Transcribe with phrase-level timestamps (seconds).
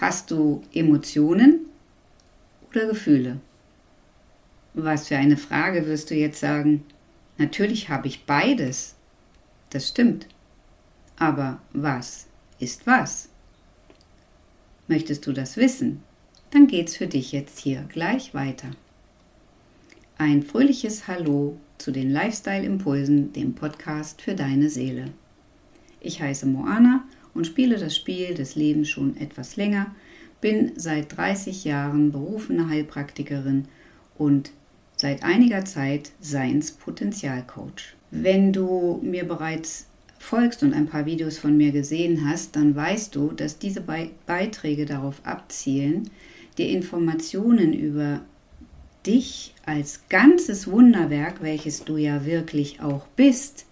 [0.00, 1.66] Hast du Emotionen
[2.70, 3.38] oder Gefühle?
[4.72, 6.84] Was für eine Frage wirst du jetzt sagen?
[7.36, 8.94] Natürlich habe ich beides.
[9.68, 10.26] Das stimmt.
[11.18, 12.28] Aber was
[12.58, 13.28] ist was?
[14.88, 16.02] Möchtest du das wissen?
[16.50, 18.70] Dann geht's für dich jetzt hier gleich weiter.
[20.16, 25.12] Ein fröhliches Hallo zu den Lifestyle Impulsen, dem Podcast für deine Seele.
[26.00, 27.04] Ich heiße Moana
[27.34, 29.94] und spiele das Spiel des Lebens schon etwas länger,
[30.40, 33.66] bin seit 30 Jahren berufene Heilpraktikerin
[34.16, 34.52] und
[34.96, 37.94] seit einiger Zeit Seinspotenzialcoach.
[38.10, 39.86] Wenn du mir bereits
[40.18, 43.82] folgst und ein paar Videos von mir gesehen hast, dann weißt du, dass diese
[44.26, 46.10] Beiträge darauf abzielen,
[46.58, 48.20] dir Informationen über
[49.06, 53.64] dich als ganzes Wunderwerk, welches du ja wirklich auch bist,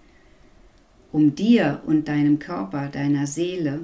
[1.12, 3.80] um dir und deinem Körper, deiner Seele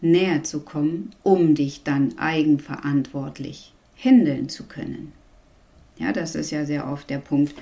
[0.00, 5.12] näher zu kommen, um dich dann eigenverantwortlich handeln zu können.
[5.98, 7.54] Ja, das ist ja sehr oft der Punkt,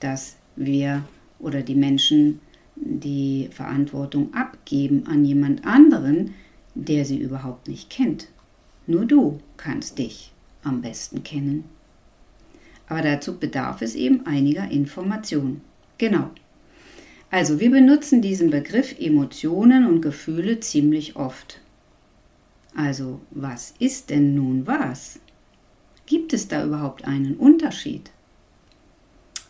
[0.00, 1.04] dass wir
[1.38, 2.40] oder die Menschen
[2.76, 6.34] die Verantwortung abgeben an jemand anderen,
[6.74, 8.28] der sie überhaupt nicht kennt.
[8.86, 10.32] Nur du kannst dich
[10.64, 11.64] am besten kennen.
[12.88, 15.62] Aber dazu bedarf es eben einiger Informationen.
[15.98, 16.30] Genau.
[17.34, 21.60] Also wir benutzen diesen Begriff Emotionen und Gefühle ziemlich oft.
[22.76, 25.18] Also was ist denn nun was?
[26.06, 28.12] Gibt es da überhaupt einen Unterschied?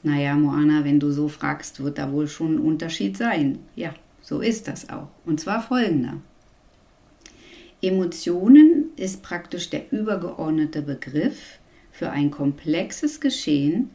[0.03, 3.59] Naja, Moana, wenn du so fragst, wird da wohl schon ein Unterschied sein.
[3.77, 5.09] Ja, so ist das auch.
[5.27, 6.23] Und zwar folgender.
[7.83, 11.59] Emotionen ist praktisch der übergeordnete Begriff
[11.93, 13.91] für ein komplexes Geschehen,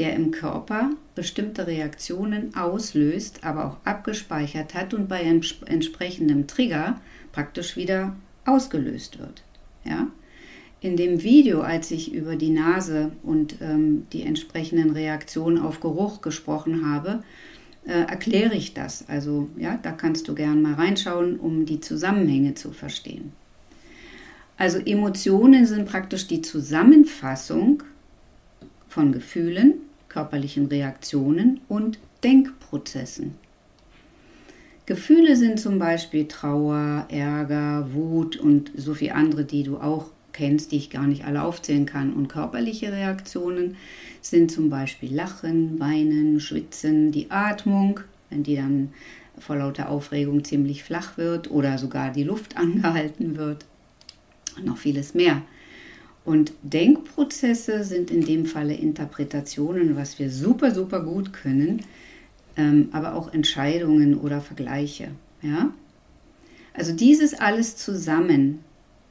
[0.00, 6.98] der im Körper bestimmte Reaktionen auslöst, aber auch abgespeichert hat und bei entsprechendem Trigger
[7.32, 9.42] praktisch wieder ausgelöst wird.
[9.84, 10.08] Ja?
[10.80, 16.22] In dem Video, als ich über die Nase und ähm, die entsprechenden Reaktionen auf Geruch
[16.22, 17.22] gesprochen habe,
[17.84, 19.06] äh, erkläre ich das.
[19.06, 23.32] Also ja, da kannst du gern mal reinschauen, um die Zusammenhänge zu verstehen.
[24.56, 27.82] Also Emotionen sind praktisch die Zusammenfassung
[28.88, 29.74] von Gefühlen,
[30.10, 33.34] körperlichen Reaktionen und Denkprozessen.
[34.84, 40.72] Gefühle sind zum Beispiel Trauer, Ärger, Wut und so viele andere, die du auch kennst,
[40.72, 42.12] die ich gar nicht alle aufzählen kann.
[42.12, 43.76] Und körperliche Reaktionen
[44.20, 48.00] sind zum Beispiel Lachen, Weinen, Schwitzen, die Atmung,
[48.30, 48.92] wenn die dann
[49.38, 53.66] vor lauter Aufregung ziemlich flach wird oder sogar die Luft angehalten wird
[54.56, 55.42] und noch vieles mehr.
[56.24, 61.82] Und Denkprozesse sind in dem Falle Interpretationen, was wir super, super gut können,
[62.56, 65.08] ähm, aber auch Entscheidungen oder Vergleiche.
[65.42, 65.72] Ja?
[66.74, 68.60] Also dieses alles zusammen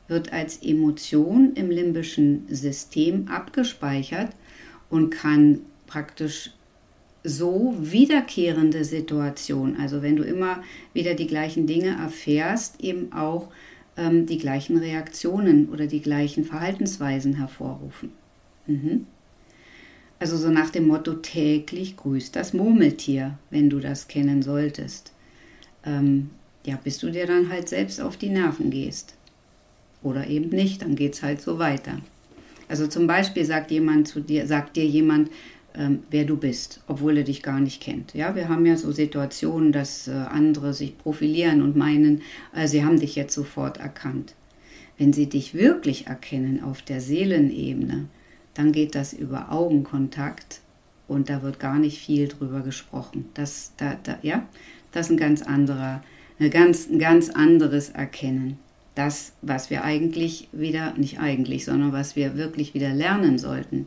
[0.07, 4.29] wird als Emotion im limbischen System abgespeichert
[4.89, 6.51] und kann praktisch
[7.23, 13.49] so wiederkehrende Situationen, also wenn du immer wieder die gleichen Dinge erfährst, eben auch
[13.99, 18.11] ähm, die gleichen Reaktionen oder die gleichen Verhaltensweisen hervorrufen.
[18.65, 19.05] Mhm.
[20.19, 25.11] Also so nach dem Motto täglich grüßt das Murmeltier, wenn du das kennen solltest.
[25.85, 26.29] Ähm,
[26.65, 29.15] ja, bis du dir dann halt selbst auf die Nerven gehst.
[30.01, 31.99] Oder eben nicht, dann geht es halt so weiter.
[32.67, 35.29] Also zum Beispiel sagt jemand zu dir, sagt dir jemand,
[35.79, 38.13] ähm, wer du bist, obwohl er dich gar nicht kennt.
[38.13, 42.21] Ja, wir haben ja so Situationen, dass äh, andere sich profilieren und meinen,
[42.53, 44.35] äh, sie haben dich jetzt sofort erkannt.
[44.97, 48.07] Wenn sie dich wirklich erkennen auf der Seelenebene,
[48.53, 50.59] dann geht das über Augenkontakt
[51.07, 53.29] und da wird gar nicht viel drüber gesprochen.
[53.33, 54.45] Das, da, da, ja,
[54.91, 56.03] das ist ein ganz anderer,
[56.39, 58.59] eine ganz, ein ganz anderes Erkennen.
[58.95, 63.85] Das, was wir eigentlich wieder, nicht eigentlich, sondern was wir wirklich wieder lernen sollten,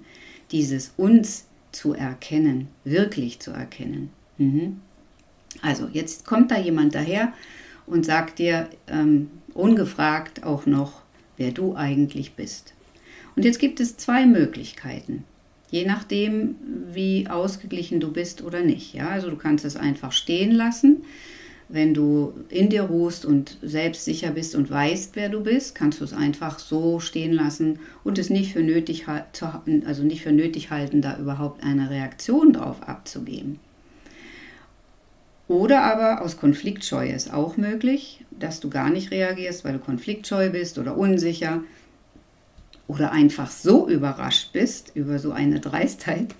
[0.53, 4.10] dieses uns zu erkennen, wirklich zu erkennen.
[4.38, 4.81] Mhm.
[5.60, 7.33] Also jetzt kommt da jemand daher
[7.87, 11.03] und sagt dir ähm, ungefragt auch noch,
[11.37, 12.74] wer du eigentlich bist.
[13.36, 15.24] Und jetzt gibt es zwei Möglichkeiten,
[15.71, 16.57] je nachdem,
[16.92, 18.95] wie ausgeglichen du bist oder nicht.
[18.95, 21.04] Ja, also du kannst es einfach stehen lassen
[21.72, 26.04] wenn du in dir ruhst und selbstsicher bist und weißt, wer du bist, kannst du
[26.04, 31.01] es einfach so stehen lassen und es nicht für nötig, also nicht für nötig halten,
[31.01, 33.59] da überhaupt eine Reaktion drauf abzugeben.
[35.48, 40.51] Oder aber aus Konfliktscheu ist auch möglich, dass du gar nicht reagierst, weil du konfliktscheu
[40.51, 41.63] bist oder unsicher
[42.86, 46.34] oder einfach so überrascht bist über so eine Dreistheit,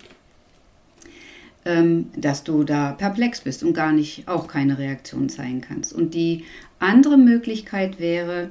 [1.65, 5.93] ähm, dass du da perplex bist und gar nicht auch keine Reaktion zeigen kannst.
[5.93, 6.43] Und die
[6.79, 8.49] andere Möglichkeit wäre,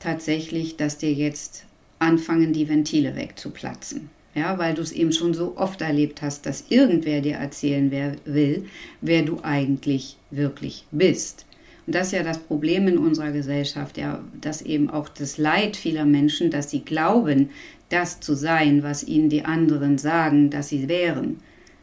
[0.00, 1.64] tatsächlich, dass dir jetzt
[1.98, 4.10] anfangen, die Ventile wegzuplatzen.
[4.34, 8.14] Ja, weil du es eben schon so oft erlebt hast, dass irgendwer dir erzählen wer
[8.24, 8.66] will,
[9.00, 11.44] wer du eigentlich wirklich bist.
[11.86, 15.76] Und das ist ja das Problem in unserer Gesellschaft, ja, dass eben auch das Leid
[15.76, 17.50] vieler Menschen, dass sie glauben,
[17.88, 21.40] das zu sein, was ihnen die anderen sagen, dass sie wären.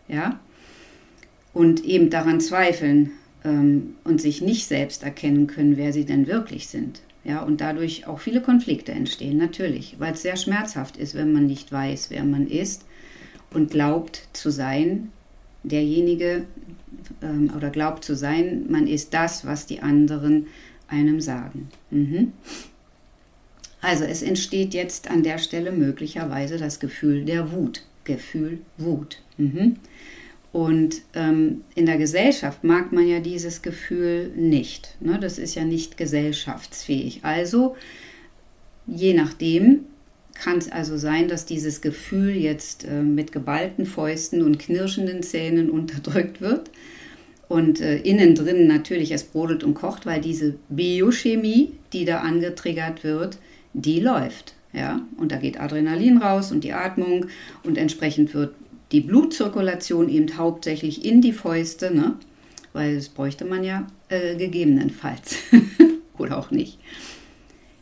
[0.08, 0.40] Ja?
[1.56, 3.12] Und eben daran zweifeln
[3.44, 7.02] ähm, und sich nicht selbst erkennen können, wer sie denn wirklich sind.
[7.24, 11.48] Ja, und dadurch auch viele Konflikte entstehen, natürlich, weil es sehr schmerzhaft ist, wenn man
[11.48, 12.86] nicht weiß, wer man ist
[13.52, 15.10] und glaubt zu sein,
[15.64, 16.46] derjenige
[17.24, 20.46] ähm, oder glaubt zu sein, man ist das, was die anderen
[20.88, 21.70] einem sagen.
[21.90, 22.34] Mhm.
[23.82, 27.84] Also es entsteht jetzt an der Stelle möglicherweise das Gefühl der Wut.
[28.04, 29.22] Gefühl Wut.
[29.38, 29.78] Mhm.
[30.56, 34.96] Und ähm, in der Gesellschaft mag man ja dieses Gefühl nicht.
[35.02, 35.20] Ne?
[35.20, 37.20] Das ist ja nicht gesellschaftsfähig.
[37.24, 37.76] Also,
[38.88, 39.80] je nachdem,
[40.34, 45.70] kann es also sein, dass dieses Gefühl jetzt äh, mit geballten Fäusten und knirschenden Zähnen
[45.80, 46.72] unterdrückt wird.
[47.50, 53.04] Und äh, innen drin natürlich es brodelt und kocht, weil diese Biochemie, die da angetriggert
[53.04, 53.40] wird,
[53.74, 54.54] die läuft.
[54.72, 55.02] Ja?
[55.18, 57.26] Und da geht Adrenalin raus und die Atmung
[57.64, 58.54] und entsprechend wird
[58.92, 62.16] die Blutzirkulation eben hauptsächlich in die Fäuste, ne?
[62.74, 65.38] weil das bräuchte man ja äh, gegebenenfalls
[66.18, 66.78] oder auch nicht.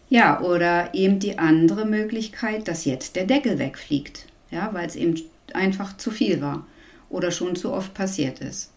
[0.10, 5.20] Ja, oder eben die andere Möglichkeit, dass jetzt der Deckel wegfliegt, ja, weil es eben
[5.54, 6.68] einfach zu viel war
[7.10, 8.70] oder schon zu oft passiert ist.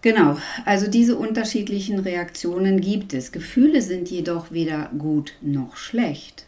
[0.00, 0.36] Genau,
[0.66, 3.32] also diese unterschiedlichen Reaktionen gibt es.
[3.32, 6.44] Gefühle sind jedoch weder gut noch schlecht.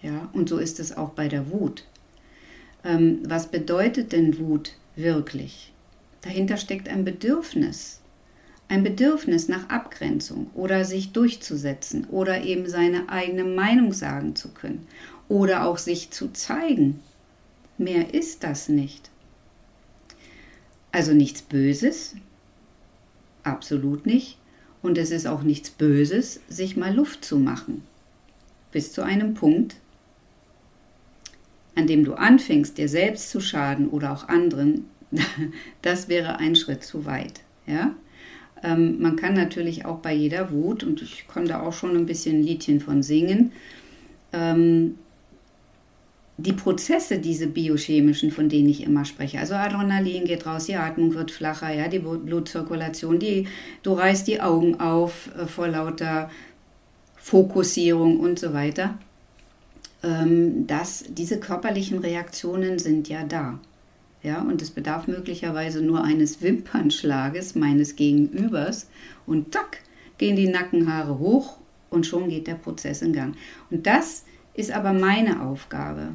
[0.00, 1.84] Ja, und so ist es auch bei der Wut.
[2.84, 5.72] Ähm, was bedeutet denn Wut wirklich?
[6.20, 8.00] Dahinter steckt ein Bedürfnis.
[8.68, 14.86] Ein Bedürfnis nach Abgrenzung oder sich durchzusetzen oder eben seine eigene Meinung sagen zu können
[15.28, 17.00] oder auch sich zu zeigen.
[17.76, 19.10] Mehr ist das nicht.
[20.92, 22.14] Also nichts Böses,
[23.42, 24.38] absolut nicht.
[24.82, 27.82] Und es ist auch nichts Böses, sich mal Luft zu machen.
[28.70, 29.76] Bis zu einem Punkt,
[31.74, 34.86] an dem du anfängst, dir selbst zu schaden oder auch anderen,
[35.82, 37.40] das wäre ein Schritt zu weit.
[37.66, 37.94] Ja?
[38.62, 42.40] Ähm, man kann natürlich auch bei jeder Wut, und ich konnte auch schon ein bisschen
[42.40, 43.52] ein Liedchen von singen,
[44.32, 44.96] ähm,
[46.36, 51.14] die Prozesse, diese biochemischen, von denen ich immer spreche, also Adrenalin geht raus, die Atmung
[51.14, 53.46] wird flacher, ja, die Blutzirkulation, die,
[53.84, 56.30] du reißt die Augen auf äh, vor lauter
[57.16, 58.98] Fokussierung und so weiter
[60.04, 63.58] ähm, dass diese körperlichen Reaktionen sind ja da.
[64.22, 68.88] Ja, und es bedarf möglicherweise nur eines Wimpernschlages meines Gegenübers
[69.26, 69.80] und tack,
[70.16, 71.58] gehen die Nackenhaare hoch
[71.90, 73.34] und schon geht der Prozess in Gang.
[73.70, 74.24] Und das
[74.54, 76.14] ist aber meine Aufgabe,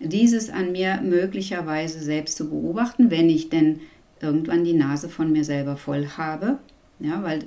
[0.00, 3.80] dieses an mir möglicherweise selbst zu beobachten, wenn ich denn
[4.20, 6.58] irgendwann die Nase von mir selber voll habe.
[7.00, 7.40] Ja, weil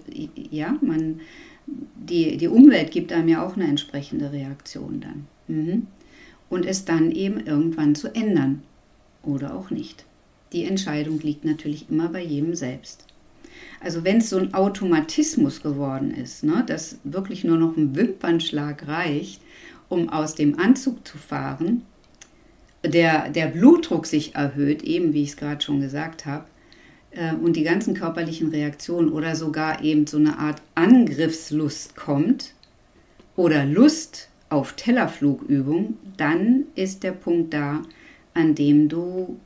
[0.52, 1.22] ja, man,
[1.66, 5.28] die, die Umwelt gibt einem ja auch eine entsprechende Reaktion dann.
[5.48, 5.88] Mhm.
[6.50, 8.64] Und es dann eben irgendwann zu ändern
[9.24, 10.06] oder auch nicht.
[10.54, 13.06] Die Entscheidung liegt natürlich immer bei jedem selbst.
[13.82, 18.88] Also wenn es so ein Automatismus geworden ist, ne, dass wirklich nur noch ein Wimpernschlag
[18.88, 19.42] reicht,
[19.90, 21.84] um aus dem Anzug zu fahren,
[22.86, 26.46] der, der Blutdruck sich erhöht, eben wie ich es gerade schon gesagt habe,
[27.12, 32.54] äh, und die ganzen körperlichen Reaktionen oder sogar eben so eine Art Angriffslust kommt
[33.36, 37.82] oder Lust auf Tellerflugübung, dann ist der Punkt da,
[38.34, 39.40] an dem du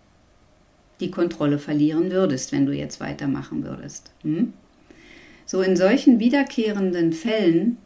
[1.00, 4.12] die Kontrolle verlieren würdest, wenn du jetzt weitermachen würdest.
[4.22, 4.54] Hm?
[5.46, 7.78] So in solchen wiederkehrenden Fällen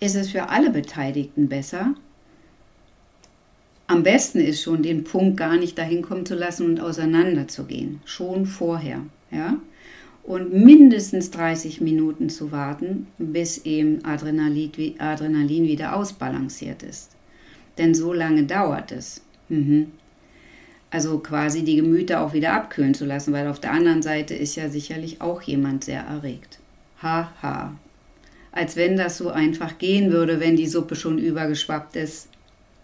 [0.00, 1.94] ist es für alle Beteiligten besser.
[3.86, 8.44] Am besten ist schon, den Punkt gar nicht dahin kommen zu lassen und auseinanderzugehen, schon
[8.46, 9.00] vorher.
[9.30, 9.58] Ja?
[10.26, 17.12] Und mindestens 30 Minuten zu warten, bis eben Adrenalin, Adrenalin wieder ausbalanciert ist.
[17.78, 19.22] Denn so lange dauert es.
[19.48, 19.92] Mhm.
[20.90, 24.56] Also quasi die Gemüter auch wieder abkühlen zu lassen, weil auf der anderen Seite ist
[24.56, 26.58] ja sicherlich auch jemand sehr erregt.
[27.00, 27.30] Haha.
[27.42, 27.74] Ha.
[28.50, 32.28] Als wenn das so einfach gehen würde, wenn die Suppe schon übergeschwappt ist.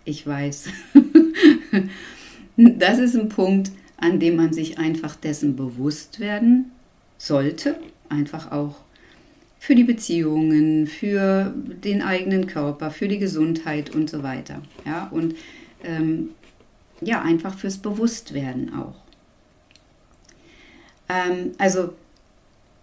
[0.05, 0.67] Ich weiß.
[2.57, 6.71] das ist ein Punkt, an dem man sich einfach dessen bewusst werden
[7.23, 7.77] sollte,
[8.09, 8.75] einfach auch
[9.61, 14.61] für die Beziehungen, für den eigenen Körper, für die Gesundheit und so weiter.
[14.85, 15.37] Ja, und
[15.85, 16.31] ähm,
[17.01, 18.97] ja, einfach fürs Bewusstwerden auch.
[21.09, 21.95] Ähm, also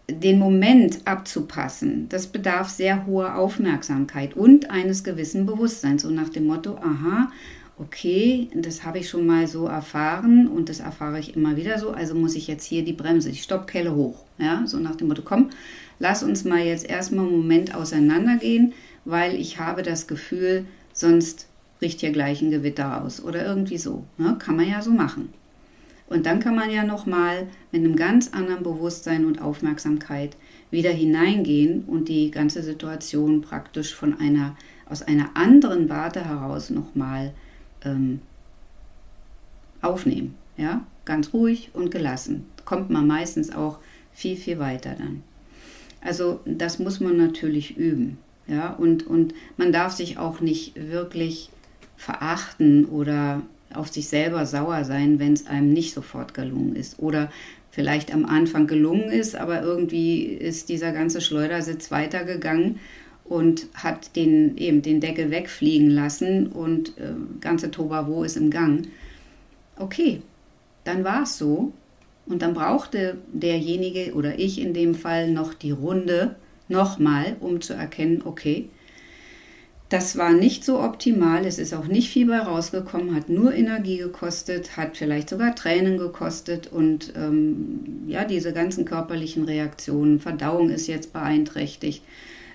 [0.10, 6.04] den Moment abzupassen, das bedarf sehr hoher Aufmerksamkeit und eines gewissen Bewusstseins.
[6.04, 7.30] So nach dem Motto, aha,
[7.80, 11.92] okay, das habe ich schon mal so erfahren und das erfahre ich immer wieder so,
[11.92, 14.26] also muss ich jetzt hier die Bremse, die Stoppkelle hoch.
[14.38, 15.50] Ja, so nach dem Motto, komm,
[15.98, 18.74] lass uns mal jetzt erstmal einen Moment auseinandergehen,
[19.06, 21.48] weil ich habe das Gefühl, sonst
[21.80, 24.04] bricht hier gleich ein Gewitter aus oder irgendwie so.
[24.18, 24.36] Ne?
[24.38, 25.30] Kann man ja so machen.
[26.08, 30.36] Und dann kann man ja nochmal mit einem ganz anderen Bewusstsein und Aufmerksamkeit
[30.72, 34.58] wieder hineingehen und die ganze Situation praktisch von einer,
[34.88, 37.34] aus einer anderen Warte heraus nochmal
[37.84, 38.22] ähm,
[39.82, 40.36] aufnehmen.
[40.58, 42.46] Ja, ganz ruhig und gelassen.
[42.66, 43.80] Kommt man meistens auch
[44.12, 45.24] viel, viel weiter dann.
[46.02, 48.18] Also das muss man natürlich üben.
[48.48, 51.50] Ja, und, und man darf sich auch nicht wirklich
[51.98, 53.44] verachten oder
[53.74, 57.00] auf sich selber sauer sein, wenn es einem nicht sofort gelungen ist.
[57.00, 57.32] Oder
[57.72, 62.80] vielleicht am Anfang gelungen ist, aber irgendwie ist dieser ganze Schleudersitz weitergegangen
[63.30, 68.88] und hat den, eben den Deckel wegfliegen lassen und äh, ganze Tobavo ist im Gang.
[69.78, 70.22] Okay,
[70.84, 71.72] dann war es so.
[72.26, 76.36] Und dann brauchte derjenige oder ich in dem Fall noch die Runde
[76.68, 78.70] nochmal, um zu erkennen, okay,
[79.90, 83.98] das war nicht so optimal, es ist auch nicht viel bei rausgekommen, hat nur Energie
[83.98, 90.86] gekostet, hat vielleicht sogar Tränen gekostet und ähm, ja, diese ganzen körperlichen Reaktionen, Verdauung ist
[90.86, 92.04] jetzt beeinträchtigt,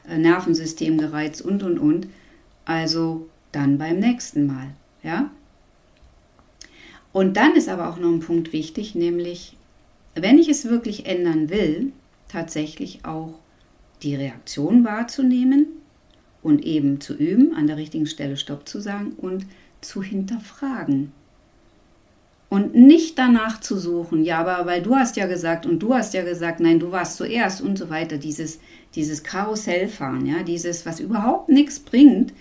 [0.09, 2.09] Nervensystem gereizt und und und.
[2.65, 4.69] Also dann beim nächsten Mal,
[5.03, 5.31] ja.
[7.13, 9.57] Und dann ist aber auch noch ein Punkt wichtig, nämlich
[10.15, 11.93] wenn ich es wirklich ändern will,
[12.29, 13.39] tatsächlich auch
[14.03, 15.67] die Reaktion wahrzunehmen
[16.43, 19.47] und eben zu üben, an der richtigen Stelle Stopp zu sagen und
[19.81, 21.13] zu hinterfragen.
[22.49, 26.15] Und nicht danach zu suchen, ja, aber weil du hast ja gesagt und du hast
[26.15, 28.61] ja gesagt, nein, du warst zuerst und so weiter, dieses,
[28.95, 32.33] dieses Karussellfahren, ja, dieses, was überhaupt nichts bringt,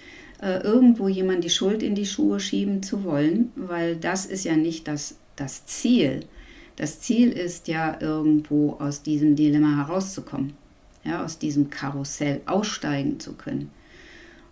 [0.41, 4.55] äh, irgendwo jemand die Schuld in die Schuhe schieben zu wollen, weil das ist ja
[4.55, 6.25] nicht das, das Ziel.
[6.75, 10.53] Das Ziel ist ja irgendwo aus diesem Dilemma herauszukommen,
[11.03, 13.71] ja, aus diesem Karussell aussteigen zu können.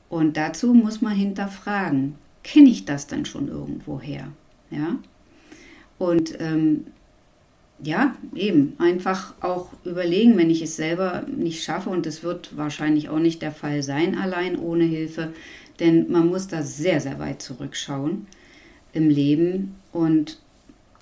[0.10, 4.28] Und dazu muss man hinterfragen, kenne ich das denn schon irgendwoher?
[4.70, 4.98] Ja?
[6.02, 6.86] Und ähm,
[7.84, 13.10] ja, eben, einfach auch überlegen, wenn ich es selber nicht schaffe, und es wird wahrscheinlich
[13.10, 15.32] auch nicht der Fall sein, allein ohne Hilfe,
[15.80, 18.26] denn man muss da sehr, sehr weit zurückschauen
[18.94, 20.40] im Leben und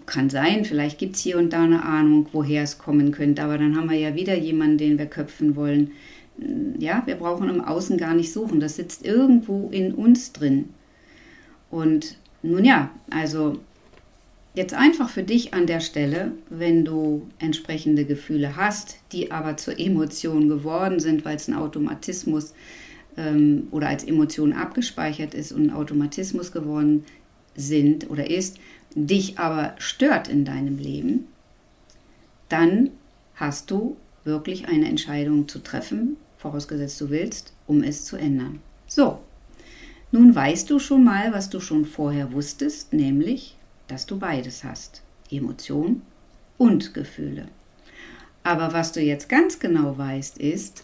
[0.06, 3.58] kann sein, vielleicht gibt es hier und da eine Ahnung, woher es kommen könnte, aber
[3.58, 5.92] dann haben wir ja wieder jemanden, den wir köpfen wollen,
[6.78, 8.60] ja, wir brauchen im Außen gar nicht suchen.
[8.60, 10.70] Das sitzt irgendwo in uns drin.
[11.70, 13.60] Und nun ja, also
[14.54, 19.80] jetzt einfach für dich an der Stelle, wenn du entsprechende Gefühle hast, die aber zur
[19.80, 22.54] Emotion geworden sind, weil es ein Automatismus
[23.18, 27.06] ähm, oder als Emotion abgespeichert ist und ein Automatismus geworden
[27.56, 28.58] sind oder ist,
[28.96, 31.28] dich aber stört in deinem Leben,
[32.48, 32.90] dann
[33.36, 38.60] hast du wirklich eine Entscheidung zu treffen, vorausgesetzt du willst, um es zu ändern.
[38.88, 39.20] So,
[40.12, 43.56] nun weißt du schon mal, was du schon vorher wusstest, nämlich,
[43.90, 46.02] dass du beides hast, Emotion
[46.58, 47.48] und Gefühle.
[48.44, 50.84] Aber was du jetzt ganz genau weißt, ist,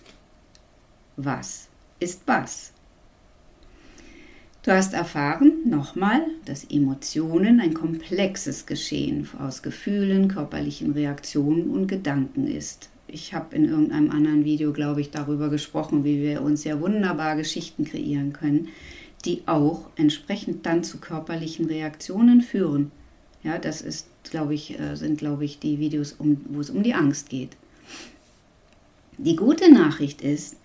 [1.16, 1.68] was
[2.00, 2.74] ist was?
[4.64, 12.48] Du hast erfahren, nochmal, dass Emotionen ein komplexes Geschehen aus Gefühlen, körperlichen Reaktionen und Gedanken
[12.48, 16.80] ist ich habe in irgendeinem anderen Video, glaube ich, darüber gesprochen, wie wir uns ja
[16.80, 18.70] wunderbar Geschichten kreieren können,
[19.26, 22.92] die auch entsprechend dann zu körperlichen Reaktionen führen.
[23.44, 26.84] Ja, das ist, glaube ich, äh, sind, glaube ich, die Videos, um, wo es um
[26.84, 27.52] die Angst geht.
[29.18, 30.58] Die gute Nachricht ist,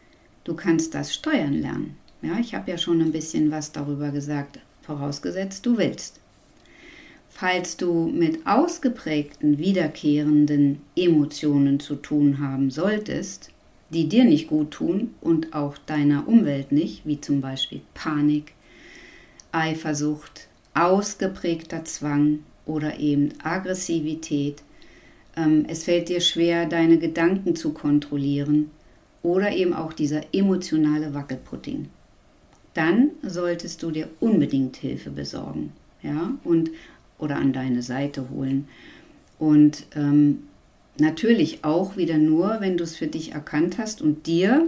[0.45, 1.97] du kannst das steuern lernen.
[2.23, 6.21] Ja, ich habe ja schon ein bisschen was darüber gesagt, vorausgesetzt du willst.
[7.29, 13.51] Falls du mit ausgeprägten wiederkehrenden Emotionen zu tun haben solltest,
[13.91, 18.53] die dir nicht gut tun und auch deiner Umwelt nicht, wie zum Beispiel Panik,
[19.53, 24.63] Eifersucht, ausgeprägter Zwang oder eben Aggressivität,
[25.37, 28.71] ähm, es fällt dir schwer, deine Gedanken zu kontrollieren
[29.23, 31.89] oder eben auch dieser emotionale Wackelpudding,
[32.75, 35.73] dann solltest du dir unbedingt Hilfe besorgen.
[36.03, 36.71] Ja, und
[37.19, 38.67] oder an deine Seite holen.
[39.39, 40.45] Und ähm,
[40.99, 44.67] natürlich auch wieder nur, wenn du es für dich erkannt hast und dir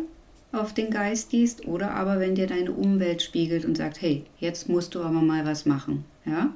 [0.52, 4.68] auf den Geist gehst oder aber wenn dir deine Umwelt spiegelt und sagt, hey, jetzt
[4.68, 6.54] musst du aber mal was machen, ja?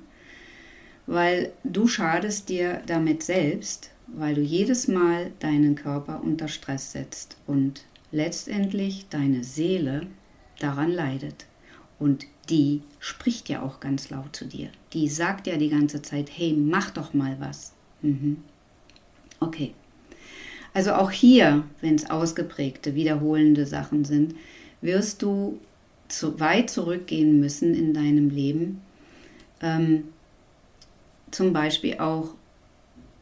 [1.06, 7.36] Weil du schadest dir damit selbst weil du jedes Mal deinen Körper unter Stress setzt
[7.46, 10.06] und letztendlich deine Seele
[10.58, 11.46] daran leidet.
[11.98, 14.68] Und die spricht ja auch ganz laut zu dir.
[14.92, 17.72] Die sagt ja die ganze Zeit, hey, mach doch mal was.
[18.02, 18.38] Mhm.
[19.40, 19.74] Okay.
[20.74, 24.34] Also auch hier, wenn es ausgeprägte, wiederholende Sachen sind,
[24.82, 25.58] wirst du
[26.08, 28.82] zu weit zurückgehen müssen in deinem Leben.
[29.62, 30.04] Ähm,
[31.30, 32.34] zum Beispiel auch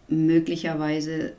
[0.09, 1.33] möglicherweise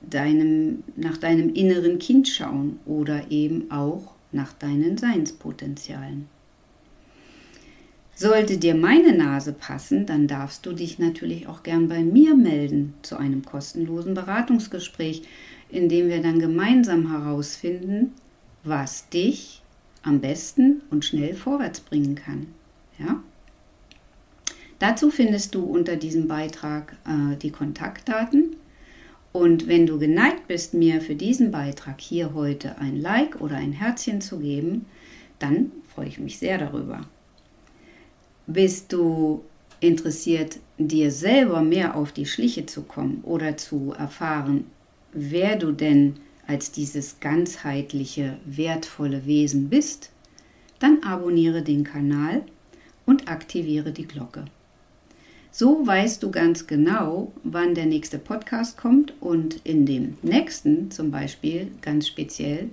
[0.00, 6.28] deinem, nach deinem inneren Kind schauen oder eben auch nach deinen Seinspotenzialen.
[8.14, 12.94] Sollte dir meine Nase passen, dann darfst du dich natürlich auch gern bei mir melden
[13.02, 15.22] zu einem kostenlosen Beratungsgespräch,
[15.70, 18.12] in dem wir dann gemeinsam herausfinden,
[18.64, 19.62] was dich
[20.02, 22.48] am besten und schnell vorwärts bringen kann.
[22.98, 23.22] Ja?
[24.78, 28.56] Dazu findest du unter diesem Beitrag äh, die Kontaktdaten.
[29.32, 33.72] Und wenn du geneigt bist, mir für diesen Beitrag hier heute ein Like oder ein
[33.72, 34.84] Herzchen zu geben,
[35.38, 37.06] dann freue ich mich sehr darüber.
[38.52, 39.42] Bist du
[39.80, 44.66] interessiert, dir selber mehr auf die Schliche zu kommen oder zu erfahren,
[45.14, 46.16] wer du denn
[46.46, 50.10] als dieses ganzheitliche, wertvolle Wesen bist,
[50.80, 52.42] dann abonniere den Kanal
[53.06, 54.44] und aktiviere die Glocke.
[55.50, 61.10] So weißt du ganz genau, wann der nächste Podcast kommt und in dem nächsten zum
[61.10, 62.68] Beispiel ganz speziell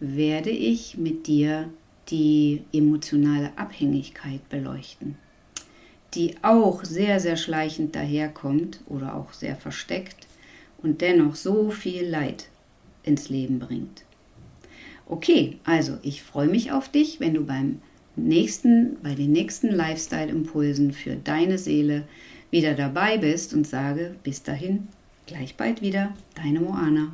[0.00, 1.68] werde ich mit dir
[2.10, 5.16] die emotionale Abhängigkeit beleuchten,
[6.14, 10.26] die auch sehr, sehr schleichend daherkommt oder auch sehr versteckt
[10.82, 12.48] und dennoch so viel Leid
[13.02, 14.04] ins Leben bringt.
[15.06, 17.80] Okay, also ich freue mich auf dich, wenn du beim
[18.16, 22.04] nächsten, bei den nächsten Lifestyle-Impulsen für deine Seele
[22.50, 24.88] wieder dabei bist und sage bis dahin,
[25.26, 27.12] gleich bald wieder, deine Moana.